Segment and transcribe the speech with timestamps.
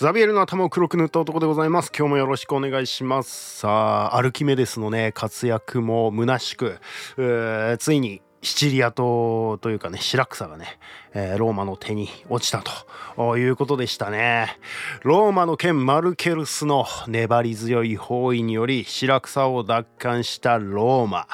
[0.00, 1.92] ザビエルの頭を黒く塗った男でございます。
[1.94, 3.58] 今日もよろしくお願いします。
[3.58, 6.78] さあ、アルキメデスのね、活躍も虚しく、
[7.78, 10.78] ついにシチリア島というかね、白草がね、
[11.12, 12.64] えー、ローマの手に落ちた
[13.14, 14.58] ということでしたね。
[15.02, 21.26] ローマの剣マルケルスの粘り強い包囲により白草を奪還したローマ。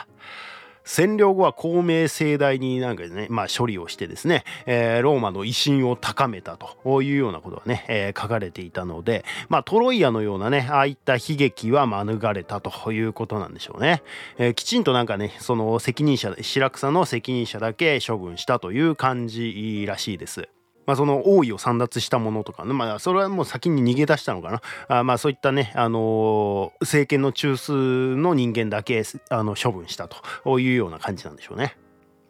[0.86, 14.02] 占領後は公明盛大になんかね、まあ処理をしてですね、えー、ローマの威信を高めたというようなことがね、えー、書かれていたので、まあトロイアのようなね、ああいった悲劇は免れたということなんでしょうね。
[14.38, 20.48] えー、きちんとなんかね、その責任者、白草の責任者だけ処分したという感じらしいです。
[20.86, 31.76] まあ、その王位を散奪したものとかね、まあ、それはもう先に逃げ出したのかなあまあそういったね、あのー、政権の中枢の人間だけあの処分したというような感じなんでしょうね。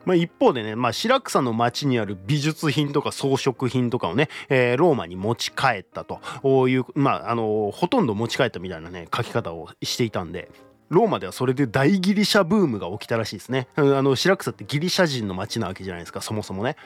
[0.07, 10.49] まあ、一方でね、まあ、白草の町にある美術品とか装飾品とかをね、えー、ローマに持ち帰ったという、まあ、あのー、ほとんど持ち帰ったみたいなね、書き方をしていたんで、
[10.91, 13.67] ローマではそれで大ギリシャブームが起きたらしいですね。
[13.75, 16.77] あの、白草ってギリシャ人の町なわけじゃないですか、そもそもね。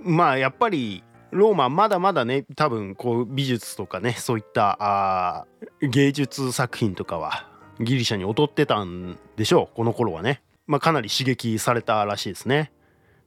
[0.00, 5.46] まあ、やっぱり、ローマまだまだね多分こう美術とかねそういった
[5.80, 7.48] 芸術作品とかは
[7.80, 12.70] ギリシャに劣ってたんでしょうこの頃はね、まあ、かなり刺激されたらしいですね。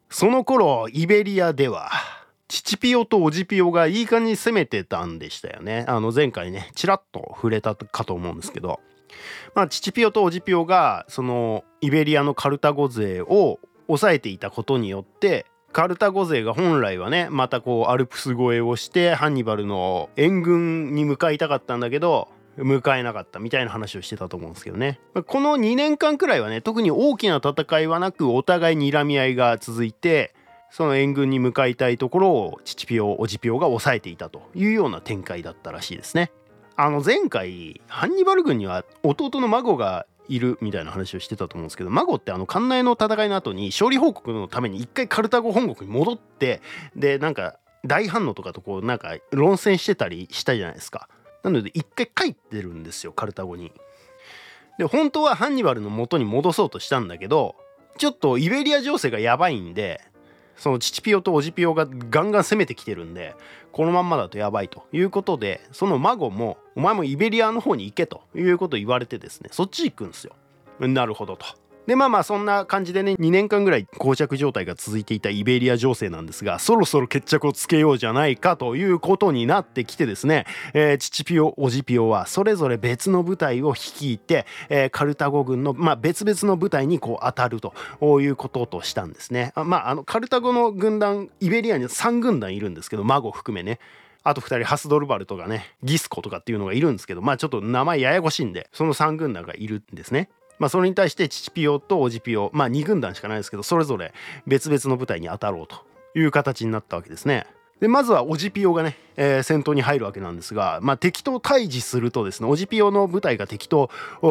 [0.09, 1.89] その頃イベリアでは
[2.47, 5.83] チチピオとオジピオがいい感じに攻めてたんでしたよね。
[5.87, 8.79] あの前回ねちらっと触れたかと思うんですけど。
[9.55, 25.01] まあチチピオとオジピオがそのイベリアのカルタゴ勢を抑えていたことによってカルタゴ勢が本来はねまたこうアルプス越えをしてハンニバルの援軍に向かいたかったんだけど向かえなかったみたいな話をしてたと思うんですけどね。
[25.27, 30.33] この2年間くらいはね特に大きな戦いはなくお互い睨み合いが続いて
[30.69, 36.31] その援軍に向かいたいところをチチピオオジピオが抑えていたというような展開だったらしいですね。
[36.77, 46.61] あの前回ハンニバル軍には弟の孫がいるみたいな話をしてたと思うんですけど孫ってあの館内の戦いの後に勝利報告のために一回カルタゴ本国に戻って
[46.95, 51.07] でなんか大反応とかとこうなんか論戦してたりしたじゃないですか。
[51.43, 53.71] なので一回帰ってるんですよカルタゴに。
[54.79, 57.55] で本当はハンニバルの元に戻そうとしたんだけど
[57.97, 60.01] ちょっとイベリア情勢がやばいんで
[60.57, 63.35] その父ピオとおじピオがガンガン攻めてきてるんで
[63.71, 70.35] このまんまだとやばいということでそのマゴもお前もイベリアの方に行けということを言われてですねそっち行くんですよ。
[70.79, 71.45] なるほどと。
[71.87, 87.73] でまあまあそんな感じでね2年間ぐらい膠着状態が続いていたイベリア情勢なんですがそろそろ決着をつけようじゃないかということになってきてですね、えー、チチピオオジピオはそれぞれ別の部隊を率いて、えー、カルタゴ軍の、まあ、別々の部隊にこう当たると
[88.21, 89.51] いうこととしたんですね。
[89.55, 93.79] あまああのカルタゴの軍団イベリアには3軍団いるんですけどマゴ含めね
[94.23, 100.29] あと2人ハスドルバルとかねギスコとかっていうのがいるんですけどまあちょっと名前ややこしいんでその3軍団がいるんですね。
[100.59, 104.13] まあ、それに対してチチピオとオジピオまあ2軍団しかないですけどそれぞれ
[104.47, 105.77] 別々の部隊に当たろうと
[106.17, 107.45] いう形になったわけですね。
[107.79, 113.89] でまずはオジピオがね、えー、戦闘に入るわけなんですが、まあ、敵と対峙するとですねオジピオの部隊が敵と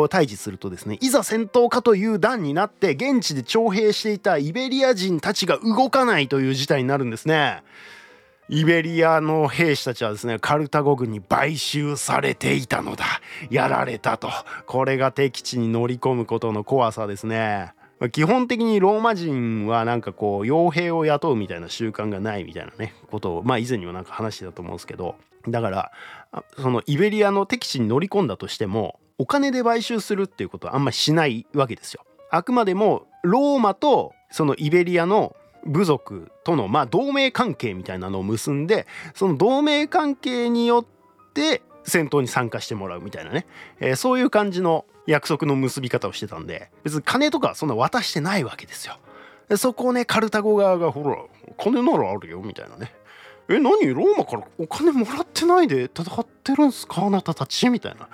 [0.08, 7.62] 対峙するとですねいざ戦闘かという段になって現地で徴兵していたイベリア人たちが動かないという事態になるんですね。
[8.48, 13.04] イベリアの兵士たちはですねカルタゴ軍に買収されていたのだ。
[13.50, 14.28] やられたと。
[14.66, 17.72] これが敵地に乗り込むことの怖さですね。
[18.12, 25.16] 基本的にローマ人はなんかこう傭兵を雇うみたいな習慣がないみたいなねことをまあ以前にもなんか話してたと思うんですけど。
[25.46, 25.92] だから
[26.56, 32.02] そのイベリアの敵地に乗り込んだとしてもお金で買収するっていうことはあんまりしないわけですよ。
[32.30, 35.36] あくまでもローマとそのイベリアの
[35.66, 43.46] 部族とのまあ同盟関係みたいなのを結んでその同盟関係によって戦闘に参加してもらうみたいなね、
[43.80, 48.98] えー、そういう感じの約束の結び方をしてたんで別に金とかそんな渡してないわけですよ。
[49.48, 51.18] でそこをねカルタゴ側がほら
[51.58, 52.94] 金ならあるよみたいなね。
[53.50, 53.92] え何？
[53.92, 57.02] ローマからお金もらってないで戦ってるんすか？
[57.04, 57.68] あなたたち？
[57.68, 58.08] みたいな。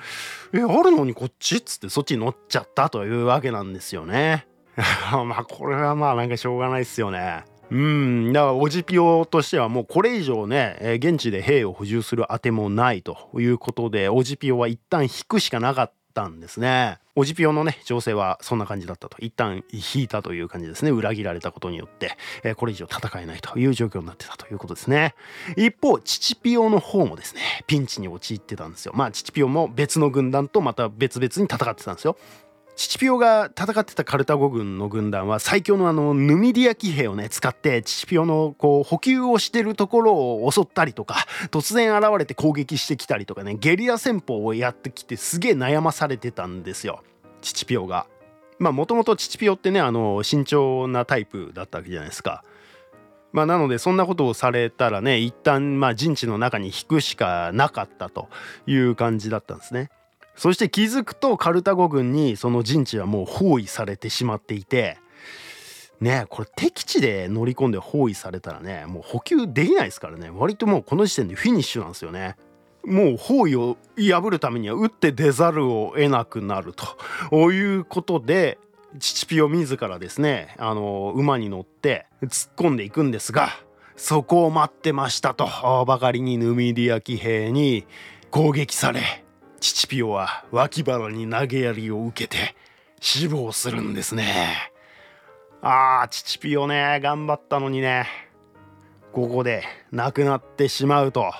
[0.52, 1.58] えあるのにこっち？
[1.58, 4.48] っつってそっちに乗っちゃったというわけなんですよね。
[5.24, 7.44] まあこれはまあなんかしょうがないっすよね。
[7.70, 8.32] うん。
[8.32, 16.98] だからオジピオとしてはもうこれ以上ね現地で兵を補充するあてもないということでオジピオは一旦引くしかなかったんですね。
[17.16, 19.16] オジピオのね情勢はそんな感じだったと。
[19.20, 20.90] 一旦引いたという感じですね。
[20.90, 25.14] 裏切られたことによって、えこれ以上戦えないという状況になってたということですね。
[25.56, 28.92] 一方チチピオの方もですねピンチに陥ってたんですよ。
[28.94, 32.16] まあチチピオも別の軍団とまた別々に戦ってたんですよ。
[32.80, 47.02] チチピオが戦ってたカルタゴ軍の軍団は最強のあのヌミディア騎兵をね使ってチチピオのこう補給をしてるところを襲ったりとか突然現れて攻撃してきたりとかねゲリラ戦法をやってきてすげえ悩まされてたんですよ
[47.42, 48.06] チチピオが。
[48.58, 52.44] まあもともとチチピオってねあの慎重なタイプだったわけじゃないですか。
[53.32, 58.30] まあ、なのでそんなことをされたらね一旦まあ陣地の中に引くしかなかったと
[58.66, 59.90] いう感じだったんですね。
[60.40, 64.96] そして気づくとカルタゴ軍にその陣地はもう包囲されてしまっていて
[66.00, 72.36] ねこれ敵地で乗り込んで包囲されたらねもう補給できないですからね割ともうこの時点でフィニッシュなんですよね。
[72.86, 78.56] もう包囲を破るためには打って出ざるを得なくなるということで
[78.98, 83.50] チチピオ自らですねあの馬に乗って突っ込んでいくんですが
[83.94, 87.84] そこを待ってましたとばかりにヌミディア騎兵に
[88.30, 89.22] 攻撃され
[89.60, 92.54] チピオは脇腹に投げ槍を受けて
[93.00, 94.70] 死亡するんですね。
[95.62, 98.06] ああチピオね頑張ったのにね。
[99.12, 101.32] ここで亡くなってしまうと。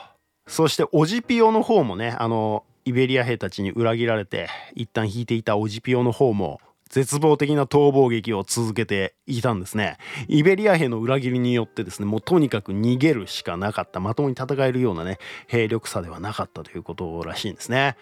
[0.46, 6.60] そしてオジピオの方もねあのイベリア兵たちに裏切られて一旦引いていたオジピオの方も
[6.90, 9.96] 絶望的な逃亡劇を続けていたんですね。
[10.28, 17.96] イベリア兵の裏切りによってですね、もうとにかく逃げるしかなかった、まともに戦えるようなね、兵力差ではなかったということらしいんですね。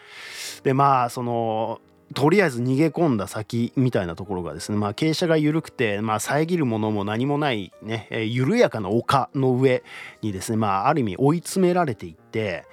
[0.65, 1.81] で、まあ、その、
[2.15, 9.83] とりあえず逃げ込んだ先みたいなところがですね、まあ、傾斜が緩くて、まあ、遮るものも何もないね、え、緩やかな丘の上
[10.23, 12.65] にですね、まあ、ある意味追い詰められていって、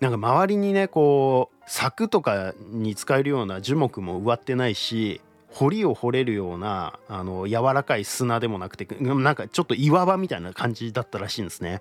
[0.00, 11.80] なんか周りにねこう柵とかに使えるような樹木も植わってないし堀を掘れるようなあの柔らかい砂でもなくてなんかちょっと岩場みたいな感じだったらしいんですね。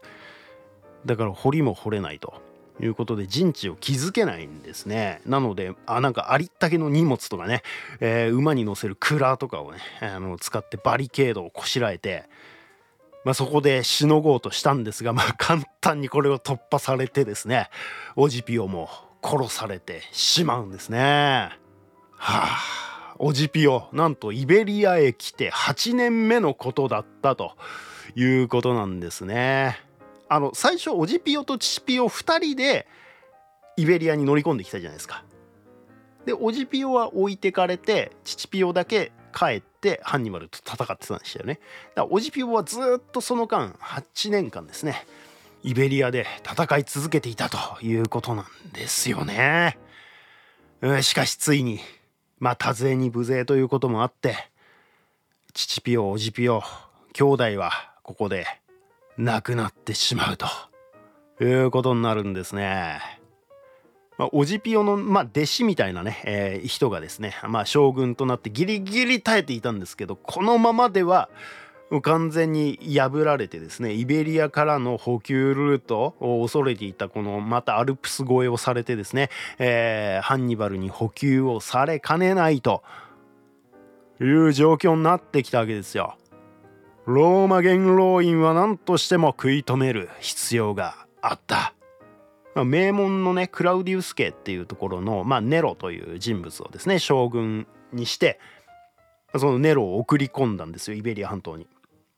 [1.06, 2.34] だから堀も掘れないと。
[2.82, 5.22] いうことで陣地を築けないんですね。
[5.28, 7.62] なのであなんかありったけの荷物とかね、
[8.00, 12.28] えー、馬に乗せるクラーとかをねあの使ってバリケードをこしらえて
[13.24, 17.70] まあ、そこでしのごうとしたんですが、まあ、簡単にこれを突破されてですね
[18.16, 18.90] オジピオも
[19.24, 21.52] 殺されてしまうんですね。
[22.18, 22.84] はあ
[23.20, 27.54] オジピオなんとイベリアへ来て8年目のことだったと
[28.16, 29.80] いうことなんですね。
[30.30, 32.88] あの最初オジピオとチチピオ2人で
[33.78, 35.24] イベリアに乗り込んできたじゃないですか。
[36.26, 41.60] でオジピオは置いてかれてチチピオだけ帰ってハンニバルと戦ってたんでしたよね。
[41.96, 45.06] だからオジピオはずっとその間8年間ですね
[45.64, 49.78] イベリアで戦い続けていたということなんですよね。
[51.02, 51.80] しかしついに
[52.40, 54.36] まあ多勢に無勢ということもあって
[55.54, 56.62] 父ピオオジピオ
[57.14, 57.72] 兄弟は
[58.04, 58.46] ここで
[59.18, 60.48] 亡くなってしまうと
[61.42, 63.00] いうことになるんですね。
[64.18, 71.30] まあ、オジピオの、まあ、弟子みたいなね、えー、人がですね、まあ、将軍となってギリギリ耐えていたんですけどこのままでは
[72.02, 79.30] 完全に破られてですねイベリアからの補給ルートを恐れていたこのまたアルプス越えをされてですね、
[79.60, 82.84] えー、ハンニバルに補給をされかねないと
[84.20, 86.18] いう状況になってきたわけですよ。
[87.06, 91.74] ローマ元老院は何としても食い止める必要があった。
[92.56, 98.40] 名門のねクラウディウス家っていうところの、まあ、ネロという人物をですね将軍にして
[99.36, 101.68] そのネロを送り込んだんですよイベリア半島に。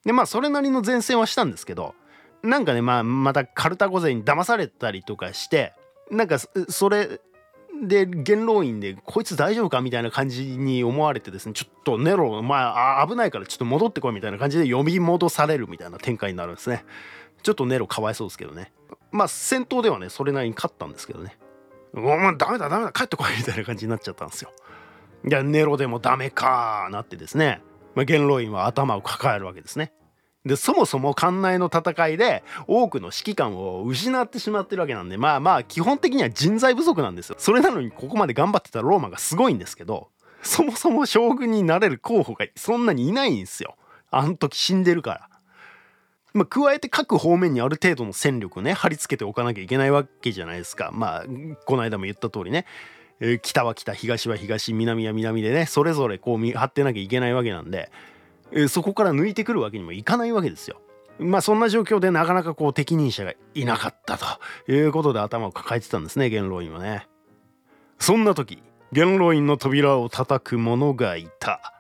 [0.06, 1.96] でまあそれなりの前線はしたんですけど
[2.44, 5.74] なんかね、まあ、またカルタゴ勢に騙されたりとかして
[6.12, 7.20] なんかそれ
[7.84, 9.82] で元老院でこいつ大丈夫か？
[9.82, 16.86] みたいな感じに思われてですねちょっとネロまあ危ないからちょっと戻ってこいみたいな感じで呼び戻されるみたいな展開になるんですね。
[17.44, 18.72] ちょっとネロかわいそうですけどね。
[19.12, 21.38] まあ戦闘ではねそれなりに勝ったんですけどね
[21.96, 24.52] お前ダメだダメだ帰ってこいみたいな感じになっちゃったんですよ
[25.28, 27.62] いやネロでもダメかなってですね、
[27.96, 29.92] まあ、元老院は頭を抱えるわけですね。
[30.46, 37.36] でそもそも艦内の戦いで多くの指揮官を失ってしまってるわけなんでまあまあ基本的には人材不足なんですよ。
[37.40, 40.10] それなのにここまで頑張ってたローマがすごいんですけど
[40.44, 43.76] そもそも将軍になれる候補がそんなにいないんですよ。
[44.12, 45.30] あの時死んでるから。
[46.34, 50.92] まあ、加えて各方面にある程度の戦力をね貼り付けておかなきゃいけないわけじゃないですか。
[50.94, 51.24] まあ
[51.66, 52.66] この間も言った通りね、
[53.20, 57.92] え、北は北東は東南は南でねそれぞれこう見張ってなきゃいけないわけなんで、
[58.52, 60.82] えー、そこから抜いてくるわけにもいかないわけですよ。
[61.18, 64.26] まあそんな状況でなかなかこう適任者がいなかったと
[64.70, 67.08] いうことで頭を抱えてたんですね元老院はね。
[68.00, 71.74] そんな時元老院の扉を叩く者がいた。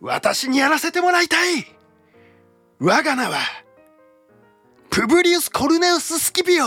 [0.00, 1.64] 私にやらせてもらいたい
[2.78, 3.38] 我が名は、
[4.90, 6.66] プブリウス・コルネウス・スキピオ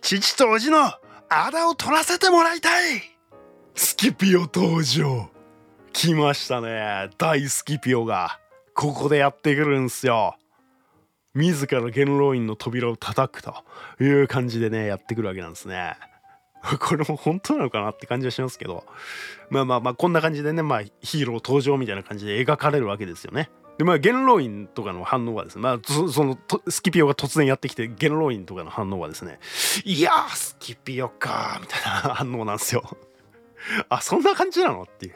[0.00, 0.90] 父と叔父の
[1.30, 3.02] あだを取らせてもらいたい。
[3.74, 5.28] スキピオ登場。
[5.92, 8.38] 来ましたね大スキピオが。
[8.74, 10.36] ここでやってくるんすよ。
[11.34, 13.54] 自ら元老院の扉を叩くと。
[14.00, 15.96] いう感じでねやってくるわけなんですね。
[16.80, 18.84] これも本当なのかなって感じはしますけど。
[19.50, 23.50] まあまあまあこんな感じでねまあヒーロー登場みたいな感じで描かれるわけですよね。
[23.78, 26.36] でまあ元老院とかの反応はですねまあその
[26.68, 29.38] スキピオが突然やってきて元老院とかの反応はですね
[29.84, 32.84] いやスキピオかみたいな反応なんですよ。
[33.88, 34.82] あそんな感じなの？
[34.82, 35.14] っていう。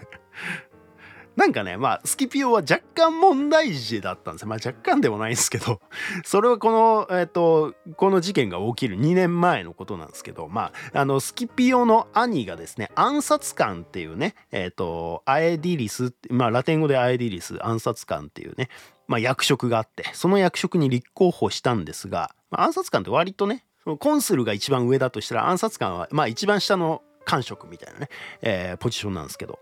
[1.36, 4.48] なんかね、まあ、スキピオは若干問題児だったんですよ。
[4.48, 5.80] まあ、若干でもないんですけど、
[6.24, 18.68] それはこの、えっ、ー、と、この事件が起きる2年前のことなんですけど、まあ、あの、スキピオの兄がですね、暗殺官っていうね、えっ、ー、と、アエディリス、まあ、ラテン語でアエディリス、暗殺官っていうね、
[19.08, 23.64] まあ、役職があって、その役職に立候補したんですが、まあ、暗殺官って割とね、
[23.98, 28.08] コンスルが一番上だとしたら、暗殺官は、まあ、一番下の官職みたいなね、
[28.42, 29.58] えー、ポジションなんですけど、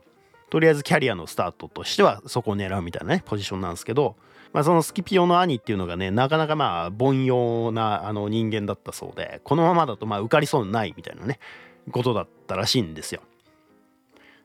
[0.50, 4.16] とりあえずキャリアのスタートとしてはそこを狙うみたいなねポジションなんですけど、
[4.52, 11.38] まあ、そのスキピオの兄っていうのがねなかなかまあ凡庸なあの人間だったそうでこのままだとまあ受かりそうにないみたいなね
[11.92, 13.22] ことだったらしいんですよ。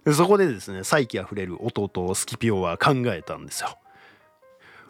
[0.05, 3.77] でそこでですね再起あふれる弟スキピオは考えたんですよ。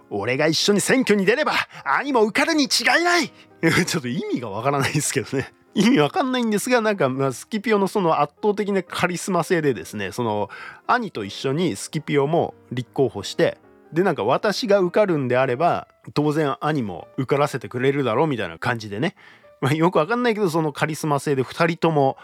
[0.09, 1.53] 俺が一緒に選挙に出れば
[1.83, 3.29] 兄も受かるに違いない
[3.87, 5.51] ちょっと意味がわからないですけどね。
[5.75, 10.49] 意味わかんないんですがなんか、ま、スキピオのその圧倒的なカリスマ性でですねその
[10.87, 13.57] 兄と一緒にスキピオも立候補して
[13.91, 19.15] でなんか私が受かるんであれば当然兄も受からせてくれるだろうみたいな感じでね、
[19.59, 22.17] まあ、よくわかんないけどそのカリスマ性で2人とも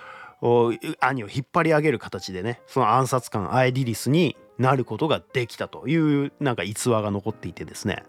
[1.02, 8.04] 兄を引っ張り上げる形でねその暗殺官アエディリスになることができたというなんか逸話が残っていてですね。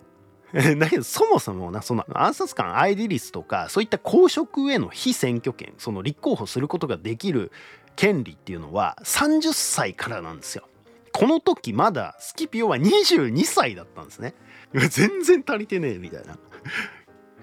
[0.79, 7.53] だけどそもそもなその暗殺官アイデリスとかそういった公職への非選挙権その立候補することができる
[7.97, 10.69] 権利っていうのは30歳からなんですよ。
[11.13, 14.35] この時まだスキピオは22歳だったんですね。
[14.73, 16.39] 全然足りてねえみたいな。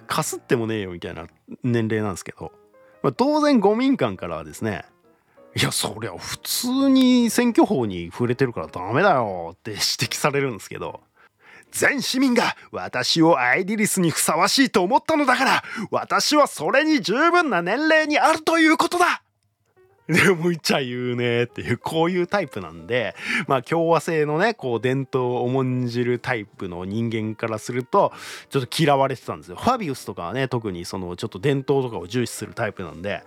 [0.07, 1.27] かすってもねえよみたいな
[1.63, 2.51] 年齢なんですけど、
[3.03, 4.83] まあ、当然五民間からはですね
[5.55, 11.01] いやそりゃ普通に選挙法に触れてるからダメだよって指摘されるんですけど
[11.71, 19.21] 全市民が私をアイディリスにふさわしいと思ったのだから私はそれに十分な年齢にあるということだ。
[20.09, 23.15] でもいちゃ言うねっていうこういうタイプなんで
[23.47, 28.11] まあ共和制のねこう伝統を重んじるタイプの人間からすると
[28.49, 29.55] ちょっと嫌われてたんですよ。
[29.55, 33.21] ファビウスとかはね特にそのちょっと伝統とかを重視するタイプなんで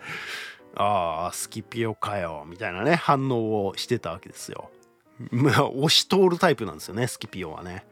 [0.74, 4.68] ああスキピオかよみたいなね反応をしてたわけですよ。
[5.30, 7.84] まあ押し通るタイプなんですよねスキピオはね。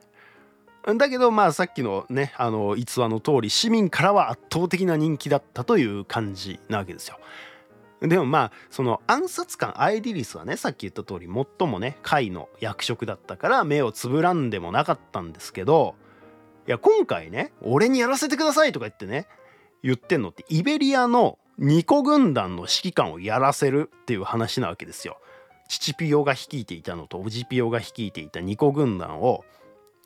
[0.97, 7.19] だけどまあさっきのねあの逸話の通り市民からは圧倒的な人気だったという感じなわけですよ。
[8.01, 15.97] でもまあその暗殺官アイデリスはねさっき言った通り最もね下位の役職だったから目をつぶらんでもなかったんですけど
[16.67, 19.27] いや今回ね俺にやらせてくださいとか言ってね
[19.83, 25.19] 言ってんのってイベリアのニコ軍団の指揮官をやらせるっていう話なわけですよ。
[25.69, 29.45] 父ピオが率いていたのとおじピオが率いていたニコ軍団を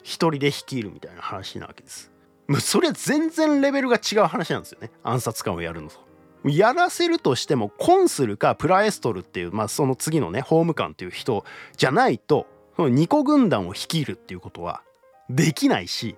[0.05, 2.13] 一人で率いるみたいな話なわけです。
[2.47, 6.05] もうそれは全然レベルが違う話なんですよね暗殺官をやるのと。
[6.47, 11.43] やらせるとしてもコンスルかプラエストルっていう、まあ、その次のね法務官っていう人
[11.79, 12.47] じゃないと
[12.77, 14.83] そのニコ軍団を率いるっていうことは
[15.31, 16.17] できないし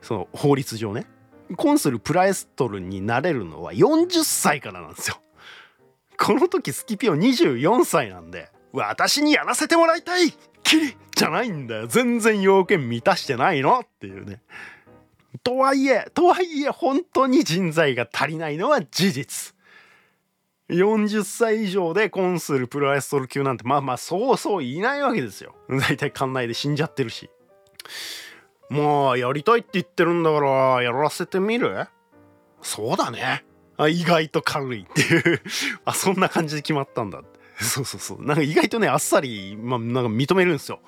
[0.00, 1.06] その法律上ね
[1.56, 5.18] コンスルプラエストルになれるのは40歳からなんですよ。
[6.18, 10.30] この時スキピオ24歳なんで私にやらせてもらいたい。
[10.62, 11.86] きりじゃないんだよ。
[11.86, 14.42] 全然要件満たしてないのっていうね。
[15.42, 19.54] とはいえとはいえ本当に人材が足りないのは事実。
[20.68, 25.54] 40歳以上でコンスルプロエストル級なんてまあまあそうそういないわけですよ。
[25.68, 27.30] 大体館内で死んじゃってるし。
[28.68, 31.86] まあやりたいって言ってるんだからやらせてみる？
[32.62, 33.44] そうだね。
[33.76, 35.42] あ意外と軽いっていう。
[35.84, 37.35] あそんな感じで決まったんだって。
[37.62, 40.80] そうそうそうなんか意外とねあっさり、まあ、なんか認めるんですよ。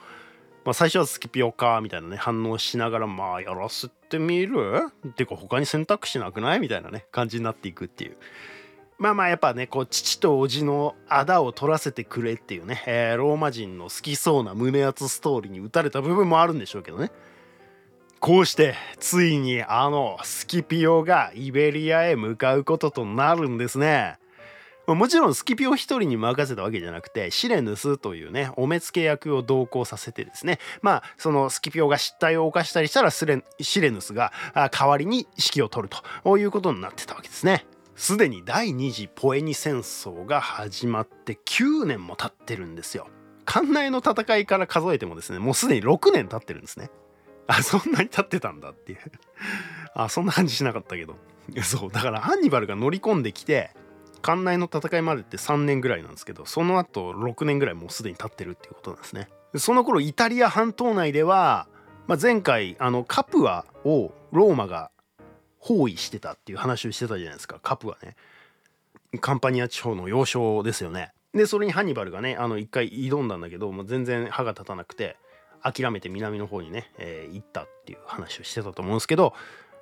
[0.64, 4.88] まあ、最初はスキピオかみたいなね反応しながらまあやらせてみる？
[5.08, 6.60] っていうか他に選択肢なくない？
[6.60, 8.16] みたいなね感じになっていくっていう。
[8.98, 17.12] まあまあやっぱねこう父と叔父のあだを取らせてくれっていうね、えー、ローマ人の好きそうな胸熱ストーリーに打たれた部分もあるんでしょうけどね
[18.18, 24.18] こうしてついにあのスキピオがイベリアへ向かうこととなるんですね。
[24.94, 34.32] もちろんスキピオ一人に任せたわけじゃなくてシレヌスというねお目付け役を同行させてですねまあそのスキピオが失態を犯したりしたらスレシレヌスが
[34.72, 37.66] 代わりに指揮を取るということになってたわけですね。
[37.96, 43.08] すでに第二次ポエニ戦争が始まって9年も経ってるんですよ。
[43.44, 46.90] 関内の戦いから数えてもですねもうすでに6年経ってるんですね。
[47.48, 48.98] あそんなに経ってたんだっていう
[49.94, 51.16] あそんな感じしなかったけど
[51.62, 53.70] そうだからハンニバルが乗り込んできて
[54.22, 59.28] 関内の戦いまでって3年ぐらいなんですけどその後6年ぐらいもうすでに経ってるっていうことなんですね。
[59.56, 61.68] その頃イタリア半島内では、
[62.06, 64.90] まあ、前回あのカプアをローマが
[65.58, 67.58] 包囲してたっていう話をしてたじゃないですか。
[67.62, 68.16] カプアね。
[69.20, 71.12] カンパニア地方の要衝ですよね。
[71.34, 75.16] でそれにハンニバルがねあの一回挑んだんだけどもう全然歯が立たなくて
[75.62, 79.34] 諦めて南の方にね、えー、行ったっていう話をしてたと思うんですけど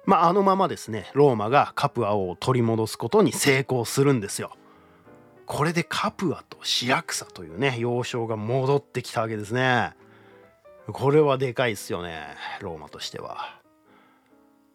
[0.07, 4.53] まああのままですねローマがカプアを取り戻すことに成功するんですよ。
[5.47, 9.93] これでカプアとシラクサというね要衝が戻ってきたわけですね。
[10.93, 12.21] これはでかいっすよね
[12.61, 13.61] ローマとしては。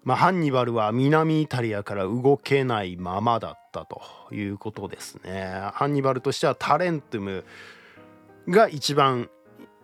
[0.03, 4.01] まあ、ハンニバルは南イタリアから動けないままだったと
[4.33, 5.53] いうことですね。
[5.73, 7.45] ハンニバルとしてはタレントム
[8.47, 9.29] が一番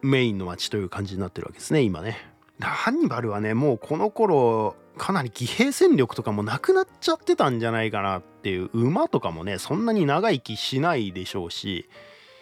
[0.01, 2.17] メインの街という感じになってるわけですね今ね。
[2.59, 11.89] ハンニバルはねもうこの頃かなり騎兵戦力とかもなくなっちゃってたんじゃないかなっていう馬とかもねそんなに長生きしないでしょうし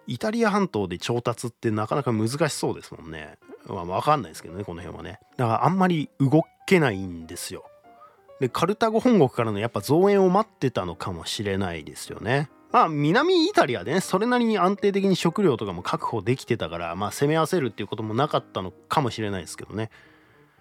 [0.07, 3.37] イタリア半島で調達ってなかなか難しそうですもんね。
[3.67, 5.19] まあ分かんないですけどねこの辺はね。
[5.37, 7.65] だからあんまり動けないんですよ。
[8.39, 12.49] でカルタゴ本国からのやっぱ増援を待ってたのかもしれないですよね。
[12.71, 19.89] まあ南イタリアでねそれなりに安定的に食料とかも確保できてたからまあ攻め合わせるっていうこともなかったのかもしれないですけどね。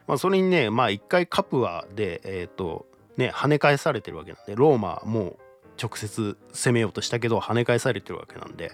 [0.06, 5.36] まあそれにねまあ一回カプアでえ、ー、とね跳ね返されてるわけなんでローマも
[5.82, 8.72] 直接攻めようとしたけど跳ね返されてるわけなんで、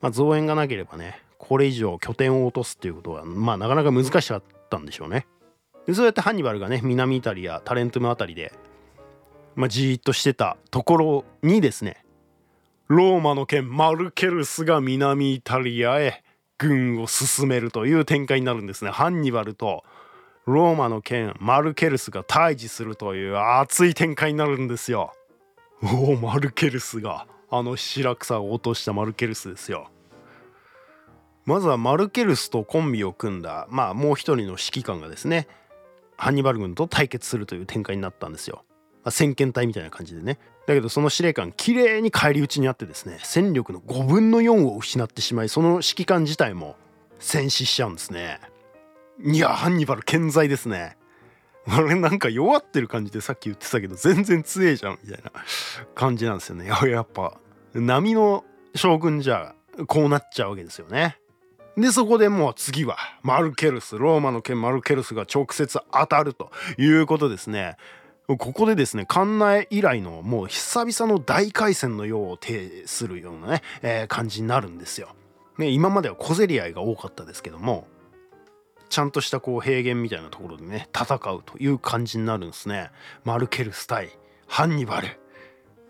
[0.00, 5.26] まあ、増援がなければねこれ以上拠点を落とすっていうことはまあなかなか難しかったんでしょうね。
[5.86, 8.52] でそうやってハンニバルがね南イタリアタレントムあたりで、
[9.54, 12.04] まあ、じーっとしてたところにですね
[12.88, 16.22] ローマの県マルケルスが南イタリアへ
[16.58, 18.90] 軍を進めるという展開になるんですね。
[18.90, 19.84] ハンニバルと
[20.46, 25.12] ローマの県マルケルスが対峙するという熱い展開になるんですよ。
[25.82, 29.88] おおマルケルスがあの白草を落としたマルケルスですよ。
[31.46, 35.46] まずはマルケルスとコンビを組んだまあもう一人の指揮官がですね
[36.16, 38.64] ハンニバル軍と対決するという展開になったんですよ。
[39.02, 40.38] まあ、先遣隊みたいな感じでね。
[40.66, 46.76] だけどその司令官綺麗に返り討ちにあってですね戦力の5分の4を失ってしまいその指揮官自体も
[47.18, 48.40] 戦死しちゃうんですね。
[49.22, 50.96] いやハンニバル健在ですね。
[51.78, 55.32] 俺なんか弱ってる感じでさっき言ってたけど全然強えじゃんみたいな
[55.94, 56.66] 感じなんですよね。
[56.66, 57.38] やっぱ
[57.72, 59.54] 波の将軍じゃ
[59.86, 61.18] こうなっちゃうわけですよね。
[61.76, 67.76] でそこでもう次はマルケルスローマの県マルケルスが直接当たるということですね
[68.28, 75.08] ここでですね関内以来のもう久々の大海戦のようを呈するようなね、えー、感じになるんですよ。
[75.58, 77.88] ね今までは小競り合いが多かったですけども
[78.94, 82.90] ちゃんとしたこう平原みたいなところでね戦うという感じになるんですね。
[83.24, 84.10] マルケルス対
[84.46, 85.08] ハンニバル。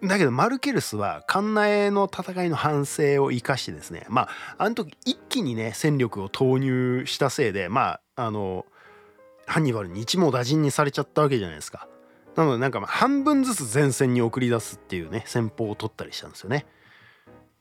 [0.03, 8.65] だけどマルケルスはカンナエの戦いの反省を生かしてですねまああの時一気にね戦力を投入したせいでまああの
[9.45, 11.87] ハンニバルに一網打尽にされちゃったわけじゃないですか。
[12.37, 16.65] なのでなんかま半分ずつ前線に送り出すっていうね戦法を取ったりしたんですよね。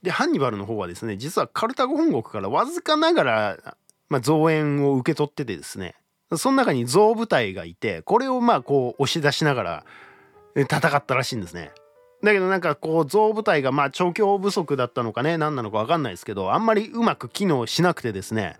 [0.02, 3.76] でハンニバルの方はですね実はカルタゴ本国からわずかながら、
[4.14, 5.96] まあ、増援を受け取っててですね
[6.36, 9.84] その中に増部隊がいてこれをまあこう押し出しながら
[10.54, 11.72] 戦ったらしいんですね。
[12.22, 18.56] だけどなんかこう増部隊がまあ調教不足だったのかね何なのか分かんないですけどあんまりうまく機能しなくてですね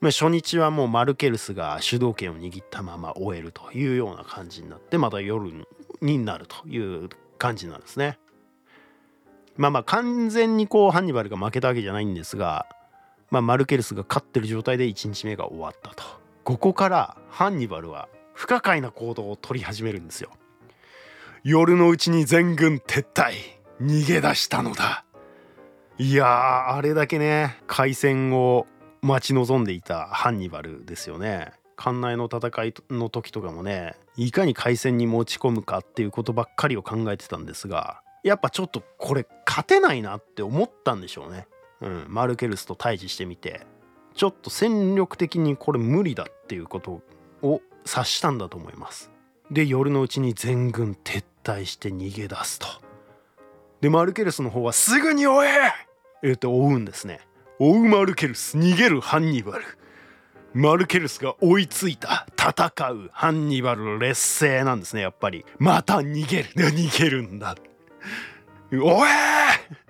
[0.00, 5.64] まあ、初日はもうマルケルスが主導権を握ったまま終えるというような感じになってまた夜
[6.02, 8.18] になるという感じなんですね。
[9.56, 12.66] まあまあ完全にこうハンニバルが負けたわけじゃないんですが、
[13.30, 16.04] まあ、マルケルスが勝ってる状態で1日目が終わったと。
[16.44, 20.30] ここからハンニバルは不可解な行動を取り始めるんですよ。
[21.42, 23.34] 夜のうちに全軍撤退
[23.80, 25.04] 逃げ出したのだ。
[25.98, 28.66] いやあれだけね海戦を
[29.00, 31.52] 待ち望んでいたハンニバルですよね。
[31.76, 41.46] 艦内の戦いの時とかもねいかに海戦に持ち込むかっていうことばっかりを考えてたんですがやっぱちょっとこれ勝てないなって思ったんでしょうね。
[41.80, 43.66] うん、マルケルスと対峙してみて
[44.14, 47.02] ちょっと戦力的にこれ無理だっていうこと
[47.42, 49.10] を察したんだと思います。
[49.50, 52.66] で夜のうちに全軍撤退して逃げ出すと。
[53.80, 55.48] でマルケルスの方はすぐに追え
[56.22, 57.20] えって追うんですね。
[57.58, 59.64] 追うマルケルス逃げるハンニバル
[60.52, 67.56] マルケルスが追いついた戦うハンニバル劣勢なんですねやっぱりまた逃げる逃げるんだ
[68.72, 69.85] おえ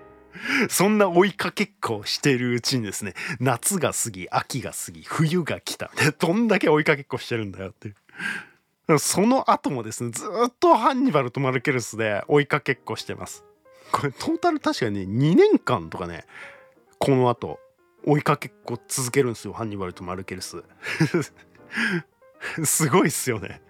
[0.69, 5.91] そんな追いかけっこをしてるうちにですね夏が過ぎ秋が過ぎ冬が来た。
[5.97, 7.93] でどんだけ追いかけっこしてるんだよってい
[8.89, 8.99] う。
[8.99, 13.45] その後もですねずっとハンニバルとマルケルスで追いかけっこしてます。
[13.93, 16.25] これトータル確かにね2年間とかね
[16.99, 17.59] この後
[18.05, 20.63] 追いかけっこ続けるんですよハンニバルとマルケルス。
[22.65, 23.61] すごいっすよね。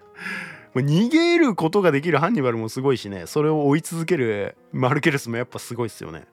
[0.75, 6.27] 逃げることができるハンニバルもすごいしねそれを追い続けるマルケルスもやっぱすごいっすよね。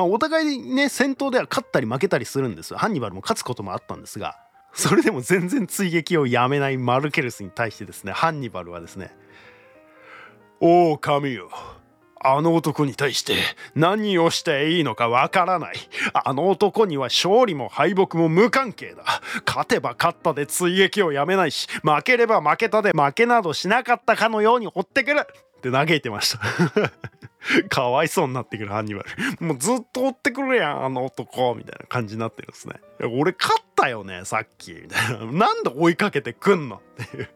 [0.00, 4.38] まあお互いね戦闘では勝ったり負けたりするんですよハンニバルも勝つこともあったんですが
[4.72, 9.14] それでも全然追撃をやめないマルケルスに対してですねハンニバルはですね
[10.58, 11.50] 「おお神よ
[12.22, 13.34] あの男に対して
[13.74, 15.76] 何をしていいのかわからない。
[16.12, 19.22] あの男には勝利も敗北も無関係だ。
[19.46, 26.40] 勝てば勝ったで追撃をやめないし、負ければ負けたで負けなどしなかったかのように追ってくるって嘆いてました。
[27.68, 29.08] かわいそうになってくるハンニバル。
[29.44, 31.54] もうずっと追ってくるやん、あの男。
[31.54, 32.74] みたいな感じになってるんですね。
[33.00, 34.72] 俺勝ったよね、さっき。
[34.74, 35.32] みたいな。
[35.32, 37.28] なんで追いかけてくんのっていう。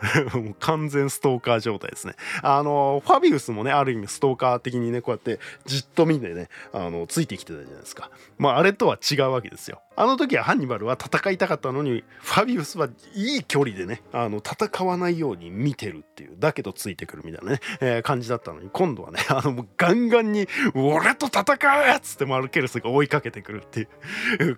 [0.34, 2.14] もう完全ストーカー状態ですね。
[2.42, 8.10] あの、ファビウスもね、ある意味ストーカー的にね、こうやってじっと見てね、あの、ついてきてたじゃないですか。
[8.38, 9.82] まあ、あれとは違うわけですよ。
[9.96, 23.88] あの時はハンニバルは戦いたかったのに、ファビウスはいい距離でね、あの、戦わないように見てるっていう、だけどついてくるみたいなね、えー、感じだったのに、今度はね、あの、もうガンガンに、俺と戦うっつってマルケルスが追いかけてくるっていう、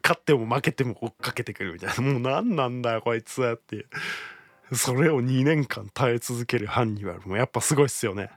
[0.00, 3.86] 勝っても負けても追っかけてくるみたいな、もう何なんだよ、こいつはっていう。
[4.74, 8.30] それを2年間耐え続けるハンニバルもやっぱすごいっすよね。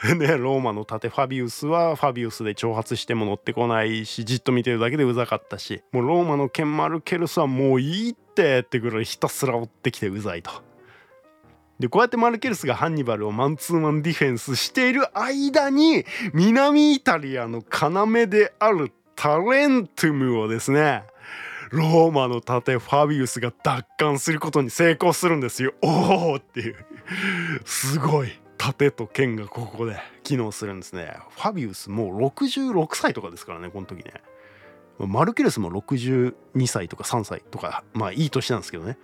[0.16, 10.52] ね、ローマの盾ファビウスはファビウスで挑発しても乗ってこないしじっと見てるだけでうざかったしもうローマの剣マルケルスはもういいってってぐらいひたすら追ってきてうざいと。
[11.80, 21.02] でこうやってマルケルスがハンニバルをマンツーマンディフェンスしている間に南イタリアの要であるタレントゥムをですね
[21.70, 25.74] ローマの盾ファビウスが奪還することに成功するんですよ。
[25.82, 26.76] おおっていう。
[27.64, 28.30] すごい。
[28.58, 31.16] 盾と剣がここで機能するんですね。
[31.30, 34.12] ファビウスもう66歳とかですからねこの時ね。
[34.98, 36.34] マルケルスも62
[36.66, 38.98] 歳とか3歳とかまあいい年なんですけどね。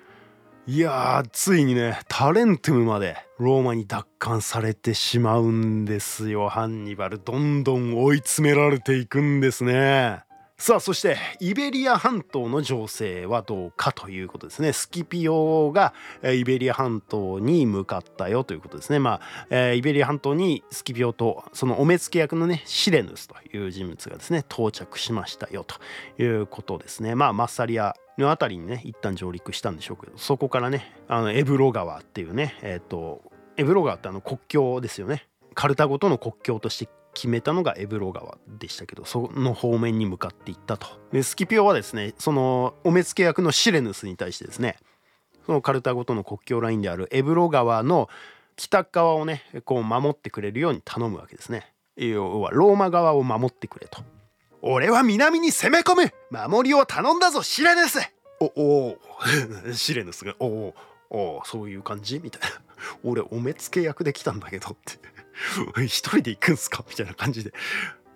[0.67, 6.49] いやーついにねタレントゥムまでローマに奪還されてしまうんですよ。
[6.49, 10.25] ハンニバルどんどん追い詰められていくんですね。
[10.65, 14.73] さあそしてイベリア半島の情勢はどうかということですね。
[14.73, 15.93] スキピオが
[16.25, 18.99] イベリア半島に向かったよということですね。
[18.99, 27.15] まあ、えー、イベリア半島にスキピオとそのお目付け役のねシレヌスという人物がですね到着しましたよということですね。
[27.15, 33.21] まあマッサリアの辺りにね一旦上陸したんでしょうけどそこからねあのエブロ川っていうねえっ、ー、と
[33.59, 35.27] エブロ川ってあの国境ですよね。
[35.53, 40.87] カルタゴとの国境として決めたのがエブロ川でしたけどその方面に向かっていったと。
[41.13, 44.77] でスキピオはですねそのお目付け役のシレヌスに対してですね
[45.47, 48.09] そのカルタゴとの国境ラインであるエブロ川の
[48.57, 51.73] 北側をねこう守ってくれるように頼むわけですね。
[51.97, 54.03] 要はローマ側を守ってくれと。
[54.63, 56.13] 俺は南に攻め込む。
[56.31, 57.99] 守りを頼んだぞシレヌス。
[58.41, 58.99] おお
[59.75, 60.75] シレヌスがおお
[61.11, 62.19] おそういう感じ？
[62.21, 62.61] みたいな。
[63.05, 64.99] 俺お目付け役で来たんだけどって。
[65.85, 66.85] 一人で行くんすか？
[66.89, 67.53] みたいな感じで。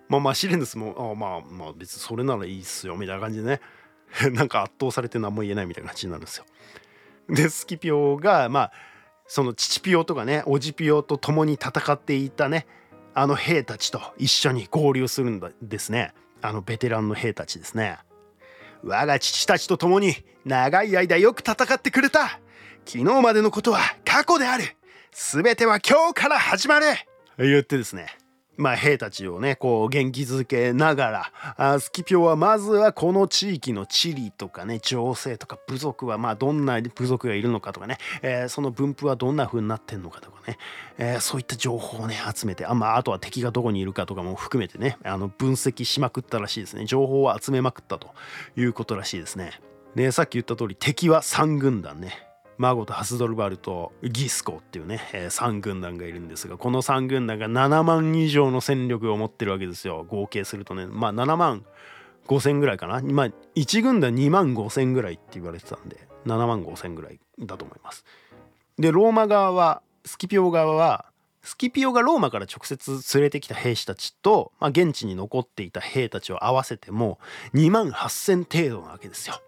[0.07, 3.61] まあまあシレヌスも、あまあまあ別にそれならいいっすよみたいな感じでね。
[4.33, 6.45] なんか圧倒されて何も言えないみたいな感じになるんですよ。
[7.29, 8.71] で、スキピオが、まあ、
[9.27, 12.65] その父ピオとかね、おじピオと共に戦っていたね、
[13.13, 16.13] あの兵たちと一緒に合流するんですね。
[16.41, 17.99] あのベテランの兵たちですね。
[18.83, 22.39] 我が父たちと共に長い間よく戦ってくれた。
[22.85, 24.63] 昨日までのことは過去である。
[25.11, 26.87] 全ては今日から始まる
[27.47, 28.07] 言ってですね
[28.59, 40.57] まあ兵たちをねこう元気づけながらあスキピオはまずはこの地域の地理とかね情勢とか部族はまあどんな部族がいるのかとかね、えー、その分布はどんな風になってんのかとかね、
[40.97, 48.09] えー、そういった情報をね集めてあ,、まあ、あとは敵がどこにいるかとかも含めてねあの分析しまくったらしいですね情報を集めまくったと
[48.57, 49.61] いうことらしいですね。
[49.95, 52.28] でさっき言った通り敵は3軍団ね
[52.59, 60.05] マーゴとハスドルバルとギスコっていうね、えー、3軍団がいるんですがこの3軍団が7万以上の戦力を持ってるわけですよ。
[60.09, 60.85] 合計するとね。
[60.85, 61.65] まあ7万
[62.27, 63.01] 5千ぐらいかな。
[63.01, 68.03] まあ1軍団2万5千ぐらいって言われてたんで7万5千ぐらいだと思います。
[68.77, 71.05] でローマ側はスキピオ側は
[71.41, 77.19] スキピオがローマから直接連れてきた兵士たちと、まあ、現地に残っていた兵たちを合わせても
[77.53, 79.41] 2万8,000程度なわけですよ。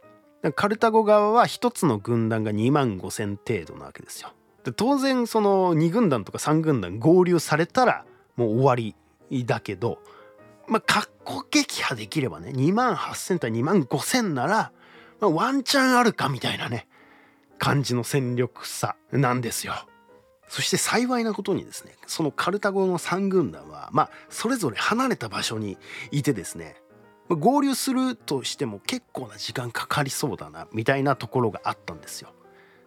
[0.56, 4.34] カルタゴ側は一つの軍団が2万5千程度なわけですよ。
[4.64, 10.00] で当然その2軍団とか3軍団合流されたらもう終わりだけど
[10.68, 14.72] まあ格好撃破できればね2万8,000対2万5,000なら、
[15.20, 16.88] まあ、ワンチャンあるかみたいなね
[17.58, 19.74] 感じの戦力差なんですよ。
[20.48, 25.78] そして幸いなことにですねそのカルタゴの3軍団はまあそれぞれ離れた場所に
[26.12, 26.76] いてですね
[27.30, 32.34] 合流するとしても結構な時間かかりそうだなみたいなところがあったんですよ。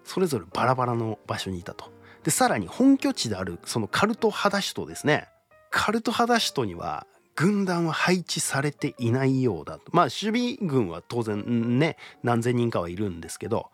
[0.05, 1.95] それぞれバラバラの場所にいたと。
[2.25, 5.29] でさらに本拠地であるそのカルトハダ首都ですね
[5.71, 13.71] カルトハダ首都には軍団は配置されていないようだとまあ守備軍は当然ね何千人かはいるんですけど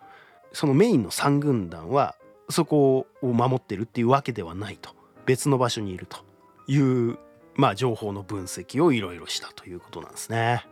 [0.53, 2.17] そのメインの3軍団は
[2.49, 4.91] そこを守ってるっていうわけではないと
[5.27, 6.19] 別の場所にいると
[6.67, 7.19] いう
[7.61, 10.67] まあ情報の分析をいろいろしたということなんですね。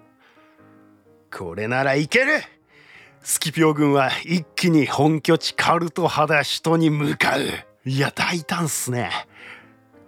[1.30, 2.40] これならいける。
[3.20, 7.42] スキピオ軍は一気に本拠地カルト肌首都に向かう。
[7.84, 9.10] いや大胆っすね。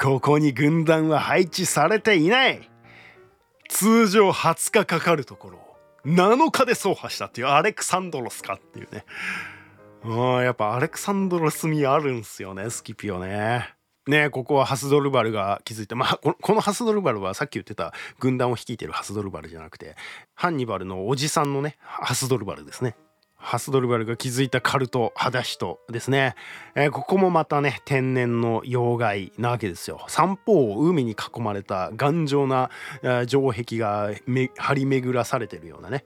[0.00, 2.70] ここに軍団は配置されていない。
[3.68, 9.04] 通常20日かかるところを7日で走破したっていうアレクサンドロスかっていうね。
[10.02, 13.79] あやっぱアレクサンドロス味あるんすよねスキピオね。
[14.10, 19.96] ねここはハスドルバルが築いてまあこのハスドルバルはさっき言ってた軍団を率いてるハスドルバルじゃなくて
[20.34, 22.94] ハンニバルのおじさんのねハスドルバルですね。
[23.42, 26.34] ハスドルバルが築いたカルト裸足とですね、
[26.74, 30.04] えー、ここもまたね天然の要害なわけですよ。
[30.08, 32.68] 三方を海に囲まれた頑丈な、
[33.02, 34.10] えー、城壁が
[34.58, 36.04] 張り巡らされてるようなね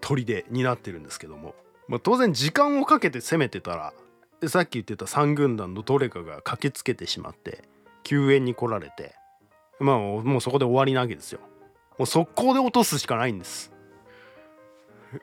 [0.00, 1.54] 砦になってるんですけども、
[1.86, 3.94] まあ、当然時間をかけて攻めてたら
[4.48, 7.64] さっき言ってた三軍団のどれかが駆けつけてしまって
[8.02, 9.14] 救援に来られて
[9.78, 11.40] まあもうそこで終わりなわけですよ。
[11.98, 13.72] もう速攻で落とすしかないんです。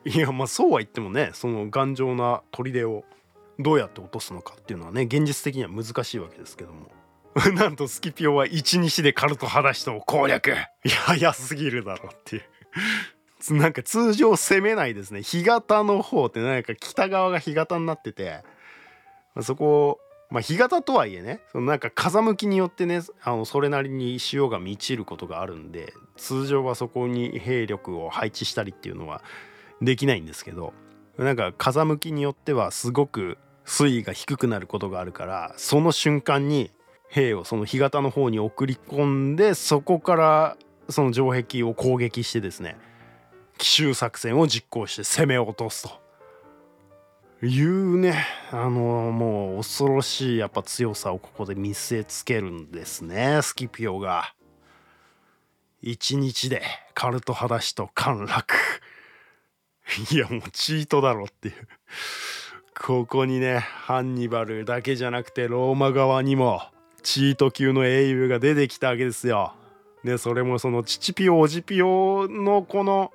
[0.05, 3.03] いやまあそうは言ってもねその頑丈な砦を
[3.57, 6.91] どうやって落とすのかっていうのはね現実的には難しいわけですけども。
[7.53, 10.49] なんとスキピオは一日でカルト裸足を攻略。
[10.49, 12.43] いや早すぎるだろっていう。
[13.53, 15.21] なんか通常攻めないですね。
[15.23, 18.43] 干潟の方ってなんか北側が干潟になってて
[19.41, 29.21] そこをまあ干潟とはいえねそのなんか風向きによってねあのそれなりに潮が満ちることがあるんで通常はそこに兵力を配置したりっていうのは
[29.81, 30.73] できないんですけど
[31.17, 36.71] なんか風向きによってはすごく水位が低くなることがあるからその瞬間に
[37.09, 40.57] 兵をその干潟の方に送り込んでそこから
[40.89, 42.77] その城壁を攻撃してですね
[43.57, 46.08] 奇襲作戦を実行して攻め落とすと。
[47.47, 54.33] いうねあのもう恐ろしいやっぱ強さをここで見せつけるんですねスキピオが。
[55.81, 56.61] 一日で
[56.93, 58.55] カルト裸足と陥落。
[60.11, 61.67] いやもうチートだろっていう
[62.77, 66.61] ここにねハンニバルだけじゃなくてローマ側にも
[67.01, 69.53] チート級の英雄が出てきたわけですよ。
[70.03, 73.11] でそれもそのチチピオオジピオのこの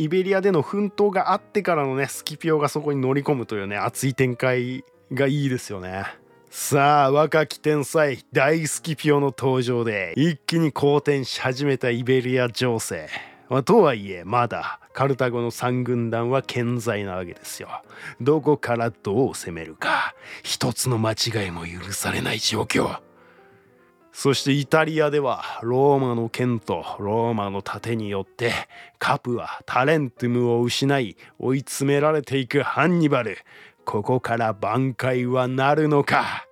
[0.00, 4.82] イベリアでの奮闘があってからのねスキピオがそこに乗り込むというね熱い展開
[5.12, 6.06] がいいですよね。
[6.48, 13.10] さあ若き天才大スキピオの登場で一気に好転し始めたイベリア情勢。
[13.50, 17.68] まあ、とはいえまだカルタゴの三軍団は健在なわけですよ。
[18.22, 23.00] どこからどう攻めるか一つの間違いも許されない状況。
[24.12, 28.52] そしてイタリアではローマの剣とローマの盾によって
[28.98, 33.38] カプはタレントムを失い追い詰められていくハンニバル。
[33.84, 36.46] ここから挽回はなるのか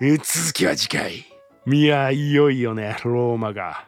[0.00, 1.24] 続きは次回。
[1.66, 3.86] いや、いよいよね、ローマが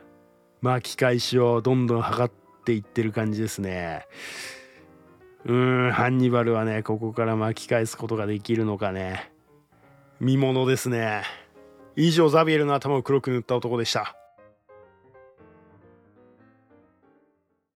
[0.61, 2.31] 巻き返しをどんどん図っ
[2.65, 4.07] ていってる感じですね。
[5.45, 9.33] うーん、ハンニバルはね、ここから巻き返すことができるのかね。
[10.19, 11.23] 見ものですね。
[11.97, 14.20] 以上、ザビエルの頭を黒く塗った男でした。